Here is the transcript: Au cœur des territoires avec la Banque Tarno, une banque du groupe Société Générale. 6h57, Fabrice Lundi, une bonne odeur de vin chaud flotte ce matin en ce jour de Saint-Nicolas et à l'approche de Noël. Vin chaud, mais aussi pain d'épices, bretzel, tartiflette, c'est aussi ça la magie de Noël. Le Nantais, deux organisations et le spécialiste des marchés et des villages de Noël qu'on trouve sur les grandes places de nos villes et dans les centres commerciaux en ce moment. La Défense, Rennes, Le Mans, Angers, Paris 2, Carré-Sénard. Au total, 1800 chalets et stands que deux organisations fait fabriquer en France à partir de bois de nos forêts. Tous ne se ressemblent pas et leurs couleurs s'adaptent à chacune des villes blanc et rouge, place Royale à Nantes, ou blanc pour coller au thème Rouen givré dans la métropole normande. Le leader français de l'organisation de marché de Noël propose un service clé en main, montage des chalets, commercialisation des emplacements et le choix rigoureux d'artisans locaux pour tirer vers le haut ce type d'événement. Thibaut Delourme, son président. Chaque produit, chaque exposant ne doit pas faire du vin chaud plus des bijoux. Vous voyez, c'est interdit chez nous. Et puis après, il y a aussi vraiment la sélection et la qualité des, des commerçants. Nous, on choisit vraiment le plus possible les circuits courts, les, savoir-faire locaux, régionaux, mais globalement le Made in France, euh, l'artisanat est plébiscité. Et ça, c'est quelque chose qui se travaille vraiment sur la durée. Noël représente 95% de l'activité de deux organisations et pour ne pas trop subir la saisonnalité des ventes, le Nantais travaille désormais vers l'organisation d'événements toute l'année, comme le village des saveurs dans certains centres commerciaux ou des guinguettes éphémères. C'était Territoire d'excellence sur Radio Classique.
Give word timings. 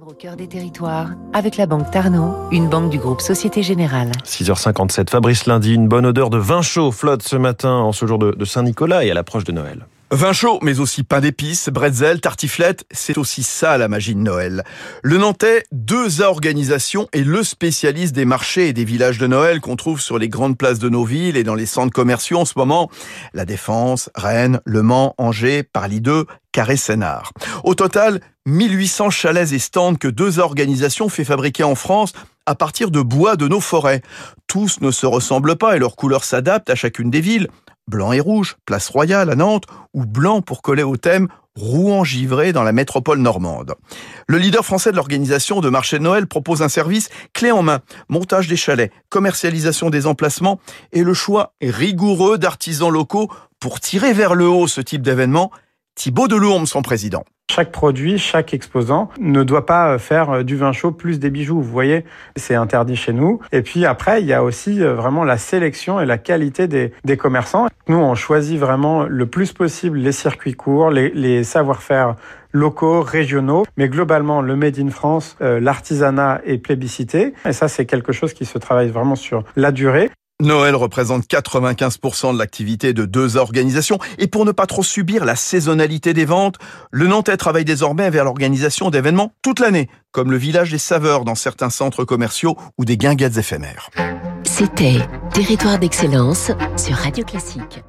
Au 0.00 0.14
cœur 0.14 0.36
des 0.36 0.48
territoires 0.48 1.10
avec 1.34 1.58
la 1.58 1.66
Banque 1.66 1.90
Tarno, 1.90 2.34
une 2.50 2.68
banque 2.68 2.88
du 2.88 2.98
groupe 2.98 3.20
Société 3.20 3.62
Générale. 3.62 4.10
6h57, 4.24 5.10
Fabrice 5.10 5.44
Lundi, 5.44 5.74
une 5.74 5.86
bonne 5.86 6.06
odeur 6.06 6.30
de 6.30 6.38
vin 6.38 6.62
chaud 6.62 6.90
flotte 6.92 7.22
ce 7.22 7.36
matin 7.36 7.74
en 7.74 7.92
ce 7.92 8.06
jour 8.06 8.18
de 8.18 8.44
Saint-Nicolas 8.44 9.04
et 9.04 9.10
à 9.10 9.14
l'approche 9.14 9.44
de 9.44 9.52
Noël. 9.52 9.86
Vin 10.14 10.34
chaud, 10.34 10.58
mais 10.60 10.78
aussi 10.78 11.04
pain 11.04 11.20
d'épices, 11.20 11.70
bretzel, 11.70 12.20
tartiflette, 12.20 12.84
c'est 12.90 13.16
aussi 13.16 13.42
ça 13.42 13.78
la 13.78 13.88
magie 13.88 14.14
de 14.14 14.20
Noël. 14.20 14.62
Le 15.02 15.16
Nantais, 15.16 15.64
deux 15.72 16.20
organisations 16.20 17.08
et 17.14 17.24
le 17.24 17.42
spécialiste 17.42 18.14
des 18.14 18.26
marchés 18.26 18.68
et 18.68 18.72
des 18.74 18.84
villages 18.84 19.16
de 19.16 19.26
Noël 19.26 19.62
qu'on 19.62 19.74
trouve 19.74 20.02
sur 20.02 20.18
les 20.18 20.28
grandes 20.28 20.58
places 20.58 20.78
de 20.78 20.90
nos 20.90 21.06
villes 21.06 21.38
et 21.38 21.44
dans 21.44 21.54
les 21.54 21.64
centres 21.64 21.94
commerciaux 21.94 22.40
en 22.40 22.44
ce 22.44 22.52
moment. 22.58 22.90
La 23.32 23.46
Défense, 23.46 24.10
Rennes, 24.14 24.60
Le 24.66 24.82
Mans, 24.82 25.14
Angers, 25.16 25.62
Paris 25.62 26.02
2, 26.02 26.26
Carré-Sénard. 26.52 27.32
Au 27.64 27.74
total, 27.74 28.20
1800 28.44 29.08
chalets 29.08 29.52
et 29.52 29.58
stands 29.58 29.94
que 29.94 30.08
deux 30.08 30.40
organisations 30.40 31.08
fait 31.08 31.24
fabriquer 31.24 31.64
en 31.64 31.74
France 31.74 32.12
à 32.44 32.54
partir 32.54 32.90
de 32.90 33.00
bois 33.00 33.36
de 33.36 33.48
nos 33.48 33.60
forêts. 33.60 34.02
Tous 34.46 34.82
ne 34.82 34.90
se 34.90 35.06
ressemblent 35.06 35.56
pas 35.56 35.74
et 35.74 35.78
leurs 35.78 35.96
couleurs 35.96 36.24
s'adaptent 36.24 36.68
à 36.68 36.74
chacune 36.74 37.10
des 37.10 37.22
villes 37.22 37.48
blanc 37.88 38.12
et 38.12 38.20
rouge, 38.20 38.56
place 38.66 38.88
Royale 38.88 39.30
à 39.30 39.34
Nantes, 39.34 39.64
ou 39.94 40.04
blanc 40.04 40.42
pour 40.42 40.62
coller 40.62 40.82
au 40.82 40.96
thème 40.96 41.28
Rouen 41.54 42.02
givré 42.02 42.52
dans 42.52 42.62
la 42.62 42.72
métropole 42.72 43.18
normande. 43.18 43.74
Le 44.26 44.38
leader 44.38 44.64
français 44.64 44.90
de 44.90 44.96
l'organisation 44.96 45.60
de 45.60 45.68
marché 45.68 45.98
de 45.98 46.04
Noël 46.04 46.26
propose 46.26 46.62
un 46.62 46.70
service 46.70 47.10
clé 47.34 47.50
en 47.50 47.62
main, 47.62 47.80
montage 48.08 48.48
des 48.48 48.56
chalets, 48.56 48.90
commercialisation 49.10 49.90
des 49.90 50.06
emplacements 50.06 50.60
et 50.92 51.02
le 51.02 51.12
choix 51.12 51.52
rigoureux 51.60 52.38
d'artisans 52.38 52.90
locaux 52.90 53.30
pour 53.60 53.80
tirer 53.80 54.14
vers 54.14 54.34
le 54.34 54.48
haut 54.48 54.66
ce 54.66 54.80
type 54.80 55.02
d'événement. 55.02 55.50
Thibaut 55.94 56.26
Delourme, 56.26 56.64
son 56.66 56.80
président. 56.80 57.24
Chaque 57.54 57.70
produit, 57.70 58.16
chaque 58.16 58.54
exposant 58.54 59.10
ne 59.20 59.42
doit 59.42 59.66
pas 59.66 59.98
faire 59.98 60.42
du 60.42 60.56
vin 60.56 60.72
chaud 60.72 60.90
plus 60.90 61.18
des 61.18 61.28
bijoux. 61.28 61.60
Vous 61.60 61.70
voyez, 61.70 62.06
c'est 62.34 62.54
interdit 62.54 62.96
chez 62.96 63.12
nous. 63.12 63.40
Et 63.52 63.60
puis 63.60 63.84
après, 63.84 64.22
il 64.22 64.26
y 64.26 64.32
a 64.32 64.42
aussi 64.42 64.80
vraiment 64.80 65.22
la 65.22 65.36
sélection 65.36 66.00
et 66.00 66.06
la 66.06 66.16
qualité 66.16 66.66
des, 66.66 66.94
des 67.04 67.18
commerçants. 67.18 67.66
Nous, 67.88 67.98
on 67.98 68.14
choisit 68.14 68.58
vraiment 68.58 69.02
le 69.02 69.26
plus 69.26 69.52
possible 69.52 69.98
les 69.98 70.12
circuits 70.12 70.54
courts, 70.54 70.88
les, 70.90 71.44
savoir-faire 71.44 72.16
locaux, 72.52 73.02
régionaux, 73.02 73.66
mais 73.76 73.90
globalement 73.90 74.40
le 74.40 74.56
Made 74.56 74.78
in 74.78 74.88
France, 74.88 75.36
euh, 75.42 75.60
l'artisanat 75.60 76.40
est 76.46 76.56
plébiscité. 76.56 77.34
Et 77.44 77.52
ça, 77.52 77.68
c'est 77.68 77.84
quelque 77.84 78.12
chose 78.12 78.32
qui 78.32 78.46
se 78.46 78.56
travaille 78.56 78.88
vraiment 78.88 79.14
sur 79.14 79.44
la 79.56 79.72
durée. 79.72 80.10
Noël 80.42 80.74
représente 80.74 81.24
95% 81.24 82.34
de 82.34 82.38
l'activité 82.38 82.92
de 82.92 83.04
deux 83.04 83.36
organisations 83.36 83.98
et 84.18 84.26
pour 84.26 84.44
ne 84.44 84.52
pas 84.52 84.66
trop 84.66 84.82
subir 84.82 85.24
la 85.24 85.36
saisonnalité 85.36 86.14
des 86.14 86.24
ventes, 86.24 86.56
le 86.90 87.06
Nantais 87.06 87.36
travaille 87.36 87.64
désormais 87.64 88.10
vers 88.10 88.24
l'organisation 88.24 88.90
d'événements 88.90 89.32
toute 89.42 89.60
l'année, 89.60 89.88
comme 90.10 90.30
le 90.30 90.36
village 90.36 90.70
des 90.70 90.78
saveurs 90.78 91.24
dans 91.24 91.34
certains 91.34 91.70
centres 91.70 92.04
commerciaux 92.04 92.56
ou 92.78 92.84
des 92.84 92.96
guinguettes 92.96 93.38
éphémères. 93.38 93.90
C'était 94.42 94.98
Territoire 95.32 95.78
d'excellence 95.78 96.50
sur 96.76 96.96
Radio 96.96 97.24
Classique. 97.24 97.82